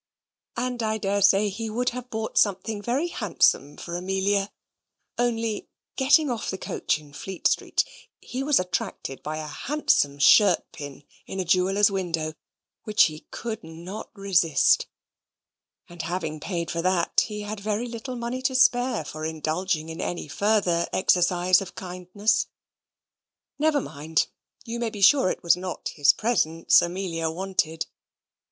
And 0.57 0.81
I 0.81 0.97
dare 0.97 1.21
say 1.21 1.47
he 1.49 1.69
would 1.69 1.89
have 1.91 2.09
bought 2.09 2.35
something 2.35 2.81
very 2.81 3.05
handsome 3.09 3.77
for 3.77 3.95
Amelia; 3.95 4.51
only, 5.19 5.67
getting 5.95 6.27
off 6.31 6.49
the 6.49 6.57
coach 6.57 6.97
in 6.97 7.13
Fleet 7.13 7.47
Street, 7.47 7.83
he 8.19 8.41
was 8.41 8.59
attracted 8.59 9.21
by 9.21 9.37
a 9.37 9.45
handsome 9.45 10.17
shirt 10.17 10.65
pin 10.71 11.03
in 11.27 11.39
a 11.39 11.45
jeweller's 11.45 11.91
window, 11.91 12.33
which 12.83 13.03
he 13.03 13.27
could 13.29 13.63
not 13.63 14.09
resist; 14.15 14.87
and 15.87 16.01
having 16.01 16.39
paid 16.39 16.71
for 16.71 16.81
that, 16.81 17.21
had 17.29 17.59
very 17.59 17.87
little 17.87 18.15
money 18.15 18.41
to 18.41 18.55
spare 18.55 19.05
for 19.05 19.23
indulging 19.23 19.89
in 19.89 20.01
any 20.01 20.27
further 20.27 20.87
exercise 20.91 21.61
of 21.61 21.75
kindness. 21.75 22.47
Never 23.59 23.79
mind: 23.79 24.29
you 24.65 24.79
may 24.79 24.89
be 24.89 25.01
sure 25.01 25.29
it 25.29 25.43
was 25.43 25.55
not 25.55 25.89
his 25.89 26.11
presents 26.11 26.81
Amelia 26.81 27.29
wanted. 27.29 27.85